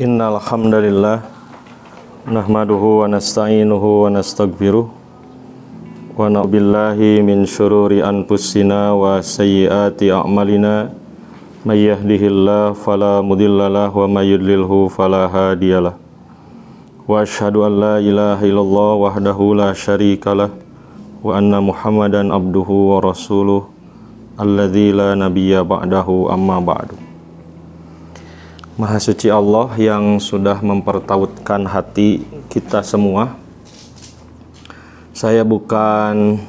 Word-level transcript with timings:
Innal 0.00 0.40
hamdalillah 0.40 1.20
nahmaduhu 2.24 3.04
wa 3.04 3.12
nasta'inuhu 3.12 4.08
min 7.20 7.44
syururi 7.44 8.00
anfusina 8.00 8.96
wa 8.96 9.20
sayyiati 9.20 10.08
a'malina. 10.08 10.88
May 11.68 11.84
yahdihillahu 11.84 12.80
fala 12.80 13.20
wa 13.92 14.08
may 14.08 14.32
yudlilhu 14.32 14.88
wa 17.04 17.20
asyhadu 17.20 17.68
an 17.68 17.76
la 17.76 17.94
wahdahu 19.04 19.52
la 19.52 19.76
syarikalah 19.76 20.48
muhammadan 21.60 22.32
abduhu 22.32 22.96
wa 22.96 23.04
rasuluh 23.04 23.68
alladzi 24.40 24.96
ba'dahu 25.60 26.32
amma 26.32 26.56
ba'du 26.64 27.09
Maha 28.80 28.96
suci 28.96 29.28
Allah 29.28 29.68
yang 29.76 30.16
sudah 30.16 30.56
mempertautkan 30.64 31.68
hati 31.68 32.24
kita 32.48 32.80
semua. 32.80 33.36
Saya 35.12 35.44
bukan 35.44 36.40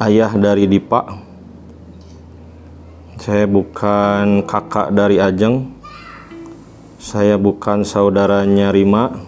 ayah 0.00 0.32
dari 0.32 0.64
Dipa. 0.64 1.20
Saya 3.20 3.44
bukan 3.44 4.40
kakak 4.48 4.88
dari 4.96 5.20
Ajeng. 5.20 5.68
Saya 6.96 7.36
bukan 7.36 7.84
saudaranya 7.84 8.72
Rima. 8.72 9.20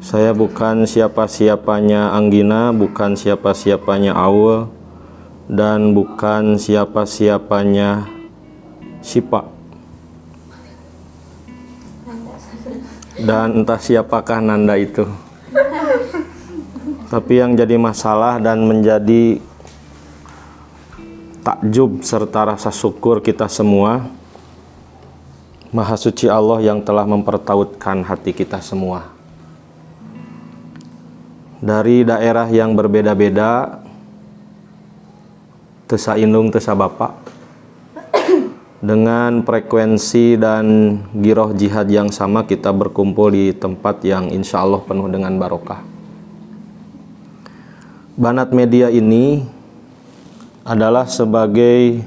Saya 0.00 0.32
bukan 0.32 0.88
siapa-siapanya 0.88 2.16
Anggina, 2.16 2.72
bukan 2.72 3.12
siapa-siapanya 3.12 4.16
Awe, 4.16 4.72
dan 5.52 5.92
bukan 5.92 6.56
siapa-siapanya 6.56 8.08
Sipa. 9.04 9.53
Dan 13.20 13.62
entah 13.62 13.78
siapakah 13.78 14.42
Nanda 14.42 14.74
itu. 14.78 15.06
Tapi 17.08 17.32
yang 17.38 17.54
jadi 17.54 17.78
masalah 17.78 18.42
dan 18.42 18.64
menjadi 18.66 19.38
takjub 21.44 22.02
serta 22.02 22.56
rasa 22.56 22.72
syukur 22.72 23.20
kita 23.20 23.46
semua 23.46 24.08
Maha 25.74 25.98
suci 25.98 26.30
Allah 26.30 26.62
yang 26.62 26.86
telah 26.86 27.02
mempertautkan 27.02 28.06
hati 28.06 28.30
kita 28.30 28.62
semua. 28.62 29.10
Dari 31.58 32.06
daerah 32.06 32.46
yang 32.46 32.78
berbeda-beda, 32.78 33.82
Tesa 35.90 36.14
Indung, 36.14 36.54
Tesa 36.54 36.78
Bapak, 36.78 37.33
dengan 38.84 39.40
frekuensi 39.40 40.36
dan 40.36 41.00
giroh 41.16 41.56
jihad 41.56 41.88
yang 41.88 42.12
sama 42.12 42.44
kita 42.44 42.68
berkumpul 42.68 43.32
di 43.32 43.56
tempat 43.56 44.04
yang 44.04 44.28
insya 44.28 44.60
Allah 44.60 44.84
penuh 44.84 45.08
dengan 45.08 45.32
barokah. 45.40 45.80
Banat 48.20 48.52
media 48.52 48.92
ini 48.92 49.40
adalah 50.68 51.08
sebagai 51.08 52.04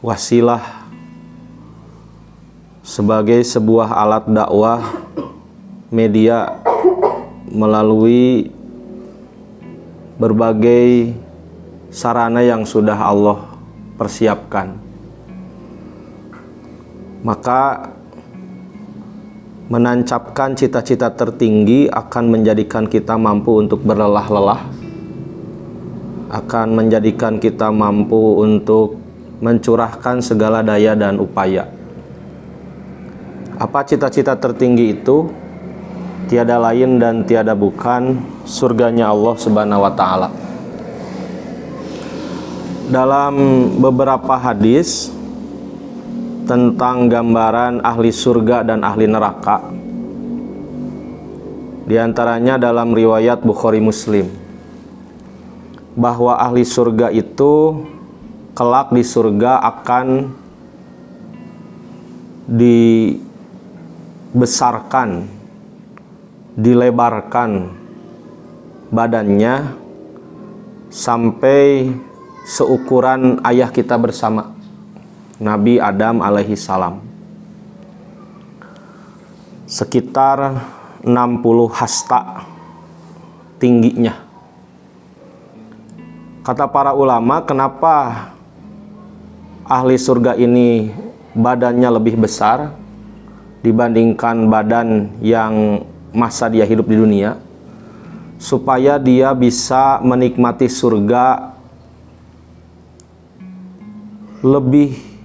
wasilah 0.00 0.64
sebagai 2.80 3.44
sebuah 3.44 3.92
alat 3.92 4.24
dakwah 4.32 4.80
media 5.92 6.56
melalui 7.52 8.48
berbagai 10.16 11.12
sarana 11.92 12.40
yang 12.40 12.64
sudah 12.64 12.96
Allah 12.96 13.44
persiapkan 14.00 14.85
maka 17.26 17.90
menancapkan 19.66 20.54
cita-cita 20.54 21.10
tertinggi 21.10 21.90
akan 21.90 22.30
menjadikan 22.30 22.86
kita 22.86 23.18
mampu 23.18 23.58
untuk 23.58 23.82
berlelah-lelah 23.82 24.86
akan 26.30 26.74
menjadikan 26.74 27.38
kita 27.38 27.70
mampu 27.70 28.42
untuk 28.42 28.98
mencurahkan 29.38 30.18
segala 30.24 30.64
daya 30.64 30.98
dan 30.98 31.22
upaya. 31.22 31.70
Apa 33.56 33.86
cita-cita 33.86 34.36
tertinggi 34.36 35.00
itu? 35.00 35.30
Tiada 36.26 36.58
lain 36.58 36.98
dan 36.98 37.22
tiada 37.22 37.54
bukan 37.54 38.18
surganya 38.42 39.14
Allah 39.14 39.34
Subhanahu 39.38 39.86
wa 39.86 39.92
taala. 39.94 40.28
Dalam 42.90 43.34
beberapa 43.78 44.34
hadis 44.34 45.15
tentang 46.46 47.10
gambaran 47.10 47.82
ahli 47.82 48.14
surga 48.14 48.62
dan 48.62 48.86
ahli 48.86 49.10
neraka. 49.10 49.60
Di 51.86 51.98
antaranya 51.98 52.58
dalam 52.58 52.94
riwayat 52.94 53.42
Bukhari 53.44 53.82
Muslim 53.82 54.30
bahwa 55.98 56.38
ahli 56.38 56.64
surga 56.66 57.10
itu 57.14 57.84
kelak 58.56 58.90
di 58.94 59.04
surga 59.04 59.60
akan 59.60 60.32
dibesarkan, 64.32 65.10
dilebarkan 66.56 67.74
badannya 68.88 69.74
sampai 70.90 71.90
seukuran 72.46 73.42
ayah 73.42 73.68
kita 73.74 73.98
bersama 73.98 74.55
Nabi 75.36 75.76
Adam 75.76 76.24
alaihi 76.24 76.56
salam. 76.56 77.04
Sekitar 79.68 80.64
60 81.04 81.12
hasta 81.76 82.46
tingginya. 83.60 84.16
Kata 86.40 86.64
para 86.70 86.96
ulama 86.96 87.44
kenapa 87.44 88.30
ahli 89.66 89.98
surga 89.98 90.38
ini 90.38 90.94
badannya 91.36 91.90
lebih 91.90 92.16
besar 92.16 92.72
dibandingkan 93.60 94.46
badan 94.46 95.10
yang 95.20 95.84
masa 96.14 96.48
dia 96.48 96.64
hidup 96.64 96.86
di 96.86 96.96
dunia 96.96 97.36
supaya 98.38 98.96
dia 98.96 99.34
bisa 99.34 99.98
menikmati 100.00 100.70
surga 100.70 101.50
lebih 104.46 105.15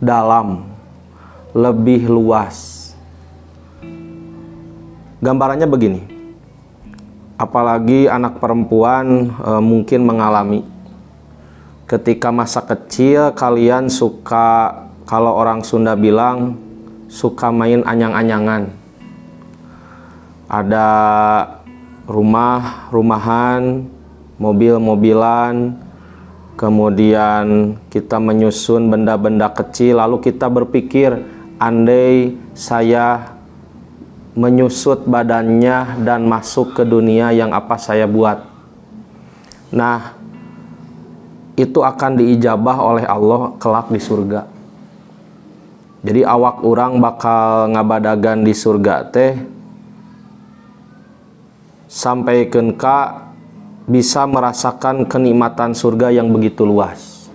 dalam, 0.00 0.64
lebih 1.52 2.08
luas. 2.08 2.90
Gambarannya 5.20 5.68
begini. 5.68 6.02
Apalagi 7.36 8.08
anak 8.08 8.40
perempuan 8.40 9.32
e, 9.32 9.50
mungkin 9.60 10.04
mengalami 10.04 10.60
ketika 11.88 12.28
masa 12.30 12.62
kecil 12.64 13.32
kalian 13.32 13.88
suka 13.88 14.76
kalau 15.08 15.34
orang 15.34 15.64
Sunda 15.66 15.98
bilang 15.98 16.54
suka 17.10 17.50
main 17.50 17.82
anyang-anyangan. 17.82 18.70
Ada 20.46 20.88
rumah, 22.06 22.88
rumahan, 22.94 23.86
mobil-mobilan, 24.38 25.74
kemudian 26.60 27.80
kita 27.88 28.20
menyusun 28.20 28.92
benda-benda 28.92 29.48
kecil, 29.48 29.96
lalu 29.96 30.20
kita 30.20 30.44
berpikir, 30.52 31.16
andai 31.56 32.36
saya 32.52 33.32
menyusut 34.36 35.08
badannya 35.08 36.04
dan 36.04 36.28
masuk 36.28 36.76
ke 36.76 36.84
dunia 36.84 37.32
yang 37.32 37.56
apa 37.56 37.80
saya 37.80 38.04
buat. 38.04 38.44
Nah, 39.72 40.20
itu 41.56 41.80
akan 41.80 42.20
diijabah 42.20 42.76
oleh 42.76 43.08
Allah 43.08 43.56
kelak 43.56 43.88
di 43.88 44.00
surga. 44.00 44.44
Jadi 46.04 46.24
awak 46.28 46.60
orang 46.60 47.00
bakal 47.00 47.72
ngabadagan 47.72 48.44
di 48.44 48.52
surga 48.52 49.08
teh 49.08 49.36
sampai 51.88 52.48
kenka 52.48 53.29
bisa 53.90 54.22
merasakan 54.22 55.02
kenikmatan 55.10 55.74
surga 55.74 56.14
yang 56.14 56.30
begitu 56.30 56.62
luas. 56.62 57.26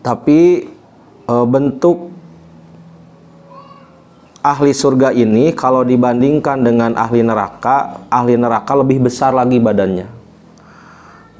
Tapi 0.00 0.64
e, 1.28 1.34
bentuk 1.44 2.08
ahli 4.40 4.72
surga 4.72 5.12
ini 5.12 5.52
kalau 5.52 5.84
dibandingkan 5.84 6.64
dengan 6.64 6.96
ahli 6.96 7.20
neraka, 7.20 8.08
ahli 8.08 8.40
neraka 8.40 8.72
lebih 8.80 9.04
besar 9.04 9.36
lagi 9.36 9.60
badannya. 9.60 10.08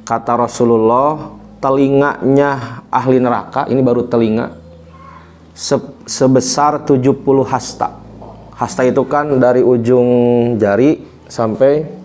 Kata 0.05 0.37
Rasulullah, 0.37 1.33
telinganya 1.57 2.85
ahli 2.93 3.17
neraka, 3.17 3.65
ini 3.73 3.81
baru 3.81 4.05
telinga, 4.05 4.53
se 5.57 5.81
sebesar 6.05 6.85
70 6.85 7.09
hasta. 7.41 7.89
Hasta 8.53 8.85
itu 8.85 9.01
kan 9.09 9.41
dari 9.41 9.65
ujung 9.65 10.05
jari 10.61 11.01
sampai 11.25 12.04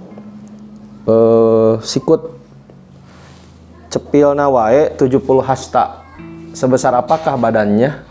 uh, 1.10 1.72
sikut. 1.82 2.38
Cepil 3.90 4.38
nawae 4.38 4.94
70 4.94 5.18
hasta. 5.42 6.06
Sebesar 6.54 6.94
apakah 6.94 7.34
badannya? 7.34 8.06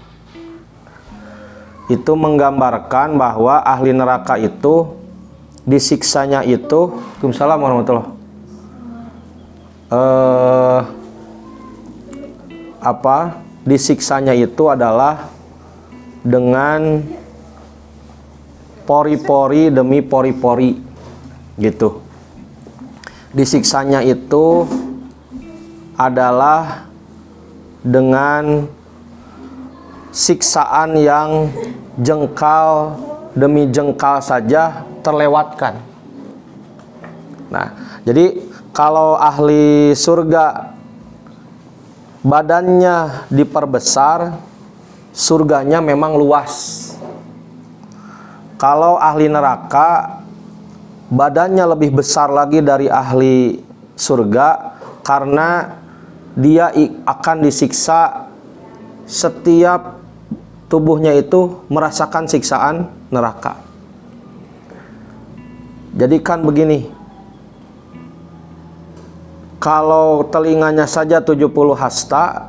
Itu 1.88 2.20
menggambarkan 2.20 3.16
bahwa 3.16 3.64
ahli 3.64 3.96
neraka 3.96 4.36
itu 4.36 5.00
disiksanya 5.64 6.44
itu 6.44 6.94
Waalaikumsalam 7.20 7.60
warahmatullahi 7.62 8.10
eh, 9.90 10.82
apa? 12.80 13.18
Disiksanya 13.68 14.34
itu 14.34 14.72
adalah 14.72 15.30
dengan 16.24 17.04
pori-pori 18.88 19.70
demi 19.70 20.02
pori-pori 20.02 20.80
gitu 21.60 22.09
disiksanya 23.34 24.02
itu 24.02 24.66
adalah 26.00 26.90
dengan 27.86 28.66
siksaan 30.10 30.98
yang 30.98 31.54
jengkal 32.00 32.98
demi 33.38 33.70
jengkal 33.70 34.20
saja 34.24 34.84
terlewatkan. 35.06 35.80
Nah, 37.50 38.00
jadi 38.04 38.40
kalau 38.74 39.18
ahli 39.18 39.94
surga 39.94 40.76
badannya 42.22 43.28
diperbesar, 43.32 44.38
surganya 45.16 45.80
memang 45.80 46.16
luas. 46.16 46.86
Kalau 48.60 49.00
ahli 49.00 49.32
neraka 49.32 50.19
badannya 51.10 51.66
lebih 51.76 52.00
besar 52.00 52.30
lagi 52.30 52.62
dari 52.62 52.86
ahli 52.86 53.58
surga 53.98 54.78
karena 55.02 55.76
dia 56.38 56.72
akan 57.04 57.44
disiksa 57.44 58.30
setiap 59.10 59.98
tubuhnya 60.70 61.18
itu 61.18 61.66
merasakan 61.68 62.30
siksaan 62.30 62.88
neraka. 63.10 63.58
Jadi 65.98 66.22
kan 66.22 66.46
begini. 66.46 66.86
Kalau 69.60 70.24
telinganya 70.32 70.88
saja 70.88 71.20
70 71.20 71.52
hasta, 71.76 72.48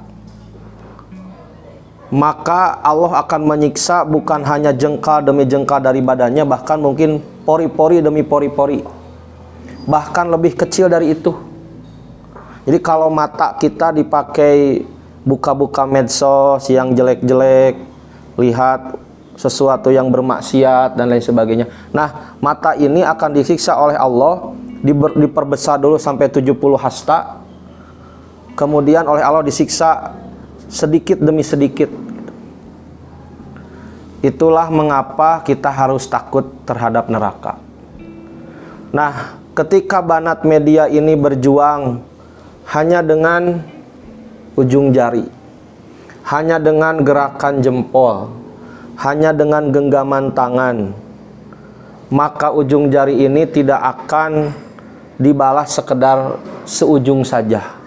maka 2.15 2.79
Allah 2.87 3.19
akan 3.27 3.51
menyiksa 3.51 4.07
bukan 4.07 4.47
hanya 4.47 4.71
jengkal 4.71 5.19
demi 5.19 5.43
jengkal 5.43 5.83
dari 5.83 5.99
badannya 5.99 6.47
bahkan 6.47 6.79
mungkin 6.79 7.19
pori-pori 7.51 7.99
demi 7.99 8.23
pori-pori. 8.23 8.79
Bahkan 9.91 10.31
lebih 10.31 10.55
kecil 10.55 10.87
dari 10.87 11.19
itu. 11.19 11.35
Jadi 12.63 12.79
kalau 12.79 13.11
mata 13.11 13.59
kita 13.59 13.91
dipakai 13.91 14.87
buka-buka 15.27 15.83
medsos 15.83 16.71
yang 16.71 16.95
jelek-jelek 16.95 17.75
lihat 18.39 18.95
sesuatu 19.35 19.91
yang 19.91 20.07
bermaksiat 20.15 20.95
dan 20.95 21.11
lain 21.11 21.25
sebagainya. 21.25 21.67
Nah 21.91 22.39
mata 22.39 22.79
ini 22.79 23.03
akan 23.03 23.35
disiksa 23.35 23.75
oleh 23.75 23.99
Allah 23.99 24.55
diperbesar 25.19 25.83
dulu 25.83 25.99
sampai 25.99 26.31
70 26.31 26.55
hasta. 26.79 27.43
Kemudian 28.55 29.03
oleh 29.11 29.25
Allah 29.27 29.43
disiksa 29.43 30.15
sedikit 30.71 31.19
demi 31.19 31.43
sedikit. 31.43 31.91
Itulah 34.21 34.69
mengapa 34.69 35.41
kita 35.41 35.73
harus 35.73 36.05
takut 36.05 36.45
terhadap 36.69 37.09
neraka. 37.09 37.57
Nah, 38.93 39.41
ketika 39.57 40.05
banat 40.05 40.45
media 40.45 40.85
ini 40.87 41.17
berjuang 41.17 42.05
hanya 42.69 43.01
dengan 43.01 43.65
ujung 44.61 44.93
jari, 44.93 45.25
hanya 46.29 46.61
dengan 46.61 47.01
gerakan 47.01 47.65
jempol, 47.65 48.29
hanya 49.01 49.33
dengan 49.33 49.73
genggaman 49.73 50.37
tangan, 50.37 50.93
maka 52.13 52.53
ujung 52.53 52.93
jari 52.93 53.25
ini 53.25 53.49
tidak 53.49 53.81
akan 53.81 54.53
dibalas 55.17 55.73
sekedar 55.73 56.37
seujung 56.69 57.25
saja 57.25 57.81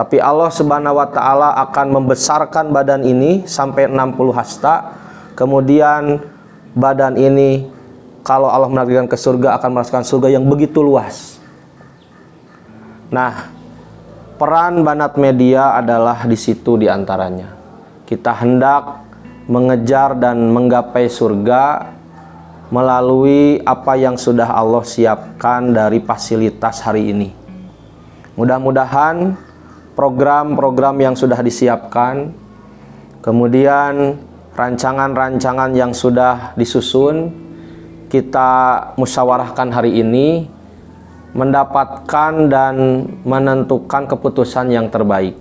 tapi 0.00 0.16
Allah 0.16 0.48
Subhanahu 0.48 0.96
wa 0.96 1.08
taala 1.12 1.52
akan 1.68 2.00
membesarkan 2.00 2.70
badan 2.72 3.04
ini 3.04 3.44
sampai 3.44 3.84
60 3.84 4.32
hasta. 4.32 4.96
Kemudian 5.40 6.20
badan 6.76 7.16
ini 7.16 7.64
kalau 8.20 8.52
Allah 8.52 8.68
menakdirkan 8.68 9.08
ke 9.08 9.16
surga 9.16 9.56
akan 9.56 9.72
merasakan 9.72 10.04
surga 10.04 10.36
yang 10.36 10.44
begitu 10.44 10.84
luas. 10.84 11.40
Nah, 13.08 13.48
peran 14.36 14.84
banat 14.84 15.16
media 15.16 15.80
adalah 15.80 16.28
di 16.28 16.36
situ 16.36 16.76
di 16.76 16.92
antaranya. 16.92 17.56
Kita 18.04 18.36
hendak 18.36 19.00
mengejar 19.48 20.12
dan 20.20 20.52
menggapai 20.52 21.08
surga 21.08 21.88
melalui 22.68 23.64
apa 23.64 23.96
yang 23.96 24.20
sudah 24.20 24.52
Allah 24.52 24.84
siapkan 24.84 25.72
dari 25.72 26.04
fasilitas 26.04 26.84
hari 26.84 27.16
ini. 27.16 27.32
Mudah-mudahan 28.36 29.40
program-program 29.96 31.00
yang 31.00 31.16
sudah 31.16 31.40
disiapkan, 31.40 32.30
kemudian 33.24 34.20
rancangan-rancangan 34.54 35.70
yang 35.74 35.94
sudah 35.94 36.54
disusun, 36.58 37.30
kita 38.10 38.50
musyawarahkan 38.98 39.68
hari 39.70 40.02
ini, 40.02 40.50
mendapatkan 41.30 42.50
dan 42.50 43.06
menentukan 43.22 44.10
keputusan 44.10 44.74
yang 44.74 44.90
terbaik. 44.90 45.38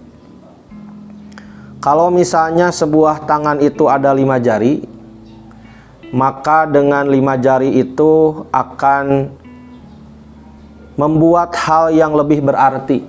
Kalau 1.80 2.12
misalnya 2.12 2.70
sebuah 2.76 3.24
tangan 3.24 3.64
itu 3.64 3.88
ada 3.88 4.12
lima 4.12 4.36
jari, 4.38 4.84
maka 6.12 6.68
dengan 6.68 7.08
lima 7.08 7.40
jari 7.40 7.80
itu 7.80 8.44
akan 8.52 9.32
membuat 11.00 11.56
hal 11.56 11.96
yang 11.96 12.12
lebih 12.12 12.44
berarti 12.44 13.08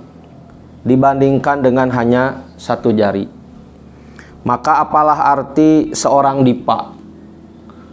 dibandingkan 0.87 1.59
dengan 1.59 1.91
hanya 1.91 2.47
satu 2.55 2.95
jari. 2.95 3.40
Maka 4.41 4.81
apalah 4.81 5.29
arti 5.29 5.93
seorang 5.93 6.41
dipa? 6.41 6.97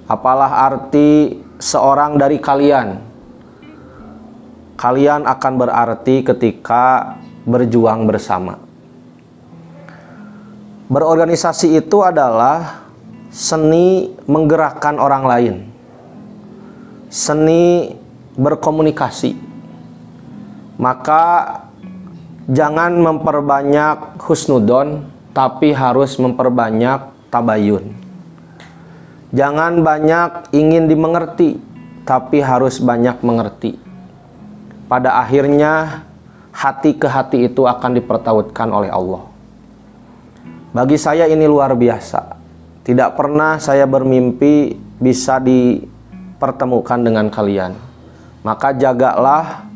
Apalah 0.09 0.65
arti 0.65 1.37
seorang 1.61 2.17
dari 2.17 2.41
kalian? 2.41 3.05
Kalian 4.81 5.29
akan 5.29 5.53
berarti 5.61 6.25
ketika 6.25 7.17
berjuang 7.45 8.09
bersama. 8.09 8.57
Berorganisasi 10.88 11.76
itu 11.76 12.00
adalah 12.00 12.88
seni 13.28 14.17
menggerakkan 14.25 14.97
orang 14.97 15.25
lain. 15.28 15.55
Seni 17.12 17.93
berkomunikasi. 18.40 19.37
Maka 20.81 21.59
jangan 22.49 22.97
memperbanyak 22.97 24.17
husnudon 24.25 25.18
tapi 25.38 25.71
harus 25.71 26.18
memperbanyak 26.18 27.30
tabayun. 27.30 27.95
Jangan 29.30 29.87
banyak 29.87 30.50
ingin 30.50 30.90
dimengerti 30.90 31.62
tapi 32.02 32.42
harus 32.42 32.83
banyak 32.83 33.23
mengerti. 33.23 33.78
Pada 34.90 35.23
akhirnya 35.23 36.02
hati 36.50 36.99
ke 36.99 37.07
hati 37.07 37.47
itu 37.47 37.71
akan 37.71 38.02
dipertautkan 38.02 38.66
oleh 38.66 38.90
Allah. 38.90 39.30
Bagi 40.75 40.99
saya 40.99 41.30
ini 41.30 41.47
luar 41.47 41.71
biasa. 41.78 42.35
Tidak 42.83 43.14
pernah 43.14 43.62
saya 43.62 43.87
bermimpi 43.87 44.75
bisa 44.99 45.38
dipertemukan 45.38 46.99
dengan 46.99 47.30
kalian. 47.30 47.78
Maka 48.42 48.75
jagalah 48.75 49.71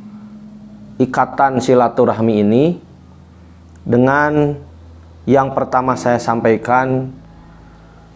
ikatan 0.98 1.62
silaturahmi 1.62 2.34
ini 2.42 2.64
dengan 3.86 4.58
yang 5.22 5.54
pertama 5.54 5.94
saya 5.94 6.18
sampaikan 6.18 7.14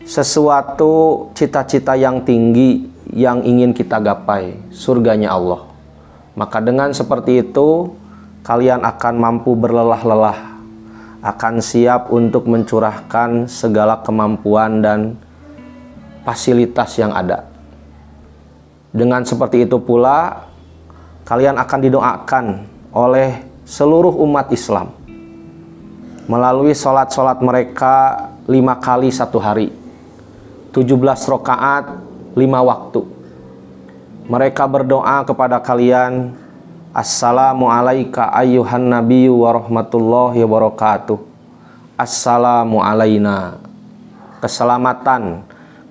sesuatu 0.02 1.26
cita-cita 1.38 1.94
yang 1.94 2.22
tinggi 2.26 2.86
yang 3.14 3.46
ingin 3.46 3.70
kita 3.70 4.02
gapai, 4.02 4.58
surganya 4.74 5.30
Allah. 5.34 5.70
Maka 6.34 6.58
dengan 6.58 6.90
seperti 6.90 7.46
itu 7.46 7.94
kalian 8.42 8.82
akan 8.82 9.14
mampu 9.22 9.54
berlelah-lelah, 9.54 10.58
akan 11.22 11.54
siap 11.62 12.10
untuk 12.10 12.50
mencurahkan 12.50 13.46
segala 13.46 14.02
kemampuan 14.02 14.82
dan 14.82 15.14
fasilitas 16.26 16.90
yang 16.98 17.14
ada. 17.14 17.46
Dengan 18.90 19.22
seperti 19.22 19.62
itu 19.62 19.78
pula 19.78 20.42
kalian 21.22 21.54
akan 21.54 21.80
didoakan 21.86 22.46
oleh 22.90 23.46
seluruh 23.62 24.14
umat 24.26 24.50
Islam 24.50 25.05
melalui 26.26 26.74
sholat-sholat 26.74 27.38
mereka 27.42 28.28
lima 28.46 28.78
kali 28.78 29.10
satu 29.10 29.38
hari 29.38 29.70
17 30.74 30.92
rokaat 31.30 31.98
lima 32.34 32.60
waktu 32.62 33.02
mereka 34.26 34.66
berdoa 34.66 35.22
kepada 35.22 35.62
kalian 35.62 36.34
Assalamu 36.96 37.68
alayka 37.68 38.32
ayyuhan 38.32 38.88
nabiyyu 38.88 39.44
wa 39.44 39.56
rahmatullahi 39.60 40.40
wabarakatuh 40.42 41.18
Assalamu 41.96 42.80
Keselamatan 44.36 45.44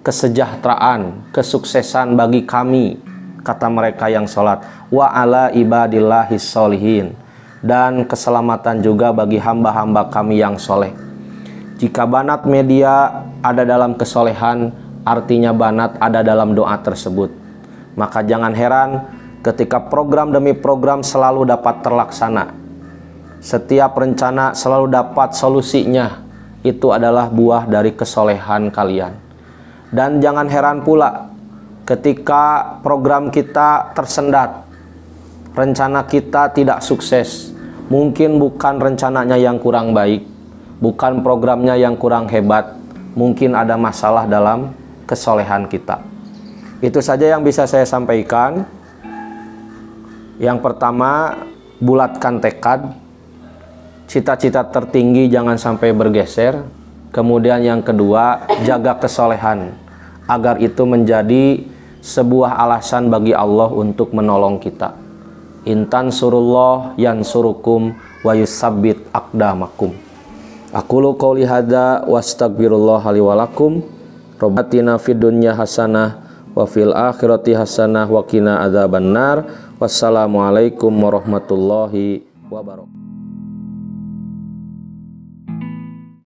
kesejahteraan, 0.05 1.33
kesuksesan 1.33 2.13
bagi 2.13 2.45
kami, 2.45 3.01
kata 3.41 3.65
mereka 3.73 4.05
yang 4.05 4.29
sholat. 4.29 4.61
Wa 4.93 5.09
ala 5.09 5.49
ibadillahi 5.49 6.37
solihin. 6.37 7.17
Dan 7.63 8.07
keselamatan 8.07 8.83
juga 8.83 9.15
bagi 9.15 9.39
hamba-hamba 9.39 10.11
kami 10.11 10.39
yang 10.39 10.59
soleh. 10.59 10.91
Jika 11.75 12.07
banat 12.07 12.47
media 12.47 13.23
ada 13.43 13.67
dalam 13.67 13.99
kesolehan, 13.99 14.71
artinya 15.03 15.51
banat 15.51 15.99
ada 15.99 16.23
dalam 16.23 16.55
doa 16.55 16.75
tersebut. 16.79 17.29
Maka 17.99 18.23
jangan 18.23 18.55
heran 18.55 19.03
ketika 19.45 19.77
program 19.77 20.33
demi 20.33 20.57
program 20.57 21.05
selalu 21.05 21.45
dapat 21.45 21.85
terlaksana. 21.85 22.49
Setiap 23.43 23.93
rencana 23.93 24.57
selalu 24.57 24.89
dapat 24.89 25.37
solusinya. 25.37 26.25
Itu 26.65 26.89
adalah 26.89 27.29
buah 27.29 27.69
dari 27.69 27.93
kesolehan 27.93 28.73
kalian. 28.73 29.13
Dan 29.93 30.17
jangan 30.17 30.49
heran 30.49 30.81
pula 30.81 31.29
ketika 31.85 32.81
program 32.81 33.29
kita 33.29 33.93
tersendat, 33.93 34.64
rencana 35.55 36.03
kita 36.03 36.51
tidak 36.51 36.83
sukses, 36.83 37.55
mungkin 37.87 38.37
bukan 38.37 38.75
rencananya 38.75 39.39
yang 39.39 39.55
kurang 39.55 39.95
baik, 39.95 40.27
bukan 40.83 41.23
programnya 41.23 41.79
yang 41.79 41.95
kurang 41.95 42.27
hebat, 42.27 42.75
mungkin 43.15 43.55
ada 43.55 43.79
masalah 43.79 44.27
dalam 44.27 44.75
kesolehan 45.07 45.71
kita. 45.71 46.03
Itu 46.83 46.99
saja 46.99 47.31
yang 47.31 47.41
bisa 47.41 47.63
saya 47.63 47.87
sampaikan. 47.87 48.67
Yang 50.35 50.59
pertama, 50.59 51.39
bulatkan 51.79 52.43
tekad. 52.43 52.91
Cita-cita 54.11 54.67
tertinggi 54.67 55.31
jangan 55.31 55.55
sampai 55.55 55.95
bergeser. 55.95 56.59
Kemudian 57.15 57.63
yang 57.63 57.79
kedua, 57.79 58.43
jaga 58.67 58.99
kesolehan 58.99 59.71
agar 60.27 60.59
itu 60.59 60.83
menjadi 60.83 61.63
sebuah 62.03 62.59
alasan 62.59 63.07
bagi 63.07 63.31
Allah 63.31 63.71
untuk 63.71 64.11
menolong 64.11 64.59
kita. 64.59 65.04
Intan 65.65 66.13
surullah 66.13 66.93
yan 66.93 67.25
surukum 67.25 67.97
wa 68.21 68.33
yusabbit 68.37 69.01
akdamakum. 69.09 69.97
Aku 70.69 71.01
lu 71.01 71.17
qauli 71.17 71.41
hadza 71.41 72.05
wastaghfirullah 72.05 73.01
li 73.09 73.21
wa 73.21 73.33
lakum. 73.33 73.81
Robbatina 74.37 75.01
fid 75.01 75.17
dunya 75.17 75.57
hasanah 75.57 76.21
wa 76.53 76.69
fil 76.69 76.93
akhirati 76.93 77.57
hasanah 77.57 78.05
wa 78.05 78.21
qina 78.29 78.61
adzabannar. 78.61 79.47
Wassalamualaikum 79.81 80.93
warahmatullahi 80.93 82.21
wabarakatuh. 82.47 82.94